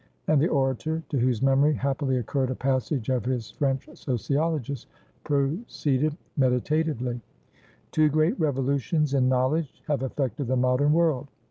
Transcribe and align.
And 0.25 0.41
the 0.41 0.47
orator, 0.47 1.03
to 1.09 1.19
whose 1.19 1.43
memory 1.43 1.73
happily 1.75 2.17
occurred 2.17 2.49
a 2.49 2.55
passage 2.55 3.09
of 3.09 3.23
his 3.23 3.51
French 3.51 3.87
sociologist, 3.93 4.87
proceeded 5.23 6.17
meditatively. 6.35 7.21
"Two 7.91 8.09
great 8.09 8.39
revolutions 8.39 9.13
in 9.13 9.29
knowledge 9.29 9.83
have 9.85 10.01
affected 10.01 10.47
the 10.47 10.55
modern 10.57 10.91
world. 10.91 11.27